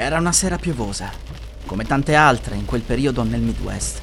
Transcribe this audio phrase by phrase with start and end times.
[0.00, 1.10] Era una sera piovosa,
[1.66, 4.00] come tante altre in quel periodo nel Midwest.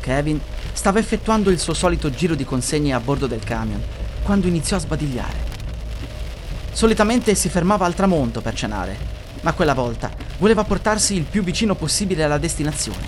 [0.00, 0.40] Kevin
[0.72, 3.80] stava effettuando il suo solito giro di consegne a bordo del camion
[4.24, 5.36] quando iniziò a sbadigliare.
[6.72, 8.96] Solitamente si fermava al tramonto per cenare,
[9.42, 13.06] ma quella volta voleva portarsi il più vicino possibile alla destinazione.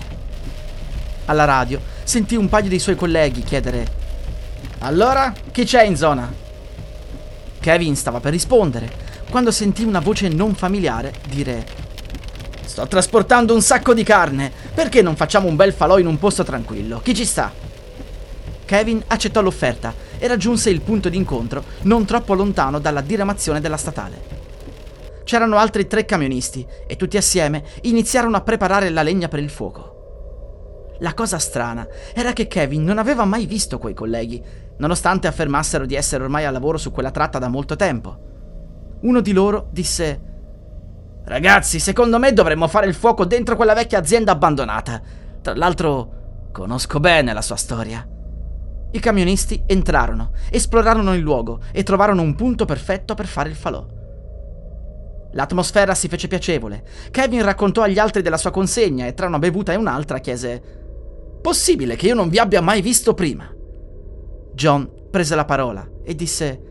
[1.25, 3.85] Alla radio sentì un paio dei suoi colleghi chiedere
[4.79, 6.33] Allora, chi c'è in zona?
[7.59, 8.89] Kevin stava per rispondere
[9.29, 11.86] quando sentì una voce non familiare dire
[12.77, 16.43] Sto trasportando un sacco di carne, perché non facciamo un bel falò in un posto
[16.43, 16.99] tranquillo?
[16.99, 17.51] Chi ci sta?
[18.65, 24.21] Kevin accettò l'offerta e raggiunse il punto d'incontro non troppo lontano dalla diramazione della statale.
[25.23, 30.97] C'erano altri tre camionisti e tutti assieme iniziarono a preparare la legna per il fuoco.
[30.99, 34.39] La cosa strana era che Kevin non aveva mai visto quei colleghi,
[34.77, 38.19] nonostante affermassero di essere ormai a lavoro su quella tratta da molto tempo.
[39.01, 40.26] Uno di loro disse
[41.27, 45.01] Ragazzi, secondo me dovremmo fare il fuoco dentro quella vecchia azienda abbandonata.
[45.41, 48.07] Tra l'altro, conosco bene la sua storia.
[48.91, 53.85] I camionisti entrarono, esplorarono il luogo e trovarono un punto perfetto per fare il falò.
[55.33, 56.85] L'atmosfera si fece piacevole.
[57.11, 60.61] Kevin raccontò agli altri della sua consegna e tra una bevuta e un'altra chiese:
[61.41, 63.53] Possibile che io non vi abbia mai visto prima?
[64.53, 66.61] John prese la parola e disse: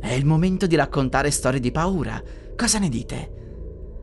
[0.00, 2.18] È il momento di raccontare storie di paura.
[2.56, 3.36] Cosa ne dite?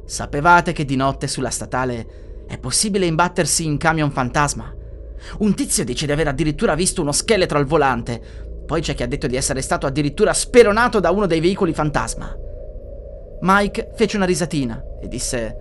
[0.05, 4.73] Sapevate che di notte sulla statale è possibile imbattersi in camion fantasma?
[5.39, 8.21] Un tizio dice di aver addirittura visto uno scheletro al volante.
[8.65, 12.35] Poi c'è chi ha detto di essere stato addirittura speronato da uno dei veicoli fantasma.
[13.41, 15.57] Mike fece una risatina e disse: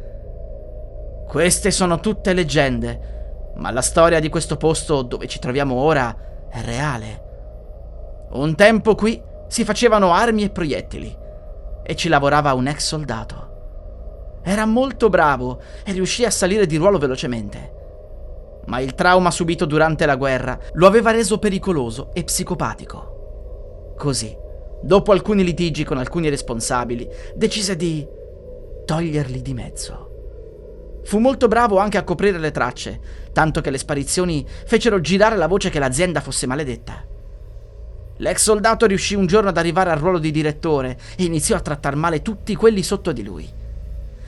[1.26, 6.14] Queste sono tutte leggende, ma la storia di questo posto dove ci troviamo ora
[6.50, 7.22] è reale.
[8.32, 11.16] Un tempo qui si facevano armi e proiettili
[11.82, 13.53] e ci lavorava un ex soldato.
[14.44, 17.82] Era molto bravo e riuscì a salire di ruolo velocemente
[18.66, 23.94] ma il trauma subito durante la guerra lo aveva reso pericoloso e psicopatico.
[23.96, 24.34] Così,
[24.82, 28.06] dopo alcuni litigi con alcuni responsabili, decise di
[28.84, 30.10] toglierli di mezzo.
[31.04, 33.00] Fu molto bravo anche a coprire le tracce,
[33.32, 37.04] tanto che le sparizioni fecero girare la voce che l'azienda fosse maledetta.
[38.18, 41.96] L'ex soldato riuscì un giorno ad arrivare al ruolo di direttore e iniziò a trattar
[41.96, 43.62] male tutti quelli sotto di lui.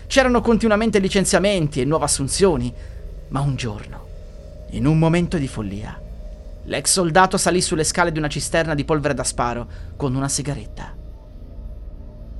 [0.06, 2.72] C'erano continuamente licenziamenti e nuove assunzioni,
[3.28, 4.06] ma un giorno
[4.70, 6.00] in un momento di follia,
[6.64, 10.94] l'ex soldato salì sulle scale di una cisterna di polvere da sparo con una sigaretta.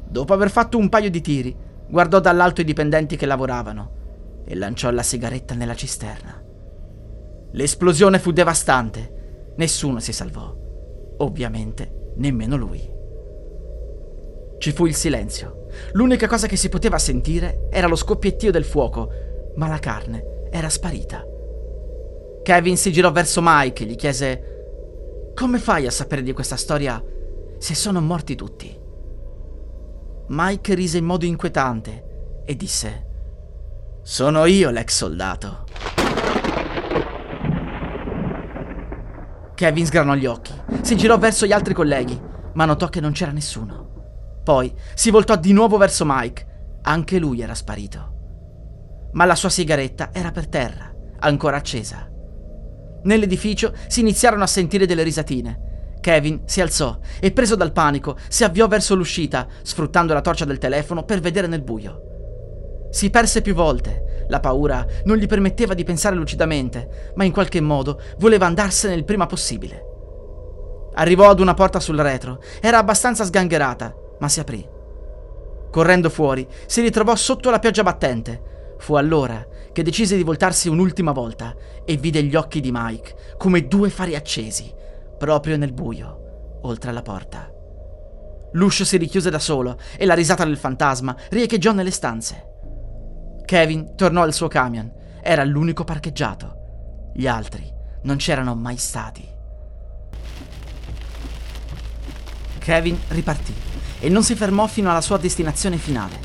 [0.09, 1.56] Dopo aver fatto un paio di tiri,
[1.88, 6.43] guardò dall'alto i dipendenti che lavoravano e lanciò la sigaretta nella cisterna.
[7.53, 9.53] L'esplosione fu devastante.
[9.56, 10.55] Nessuno si salvò.
[11.19, 12.95] Ovviamente nemmeno lui.
[14.59, 15.67] Ci fu il silenzio.
[15.93, 19.09] L'unica cosa che si poteva sentire era lo scoppiettio del fuoco,
[19.56, 21.25] ma la carne era sparita.
[22.43, 27.03] Kevin si girò verso Mike e gli chiese Come fai a sapere di questa storia
[27.59, 28.84] se sono morti tutti?
[30.28, 33.06] Mike rise in modo inquietante e disse
[34.03, 35.65] Sono io l'ex soldato.
[39.55, 40.53] Kevin sgranò gli occhi,
[40.83, 42.21] si girò verso gli altri colleghi,
[42.55, 43.85] ma notò che non c'era nessuno.
[44.46, 46.78] Poi si voltò di nuovo verso Mike.
[46.82, 49.08] Anche lui era sparito.
[49.14, 52.08] Ma la sua sigaretta era per terra, ancora accesa.
[53.02, 55.96] Nell'edificio si iniziarono a sentire delle risatine.
[56.00, 60.58] Kevin si alzò e, preso dal panico, si avviò verso l'uscita, sfruttando la torcia del
[60.58, 62.88] telefono per vedere nel buio.
[62.92, 64.26] Si perse più volte.
[64.28, 69.04] La paura non gli permetteva di pensare lucidamente, ma in qualche modo voleva andarsene il
[69.04, 69.82] prima possibile.
[70.94, 72.40] Arrivò ad una porta sul retro.
[72.60, 74.66] Era abbastanza sgangherata, ma si aprì.
[75.70, 78.74] Correndo fuori, si ritrovò sotto la pioggia battente.
[78.78, 81.54] Fu allora che decise di voltarsi un'ultima volta
[81.84, 84.72] e vide gli occhi di Mike come due fari accesi,
[85.18, 87.50] proprio nel buio, oltre alla porta.
[88.52, 92.54] L'uscio si richiuse da solo e la risata del fantasma riecheggiò nelle stanze.
[93.44, 94.90] Kevin tornò al suo camion.
[95.22, 97.10] Era l'unico parcheggiato.
[97.14, 97.70] Gli altri
[98.02, 99.28] non c'erano mai stati.
[102.58, 103.54] Kevin ripartì
[104.00, 106.19] e non si fermò fino alla sua destinazione finale.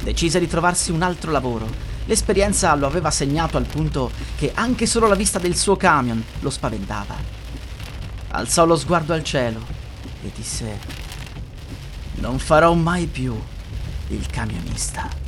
[0.00, 1.68] Decise di trovarsi un altro lavoro.
[2.06, 6.50] L'esperienza lo aveva segnato al punto che anche solo la vista del suo camion lo
[6.50, 7.14] spaventava.
[8.28, 9.60] Alzò lo sguardo al cielo
[10.22, 10.78] e disse:
[12.16, 13.38] Non farò mai più
[14.08, 15.27] il camionista.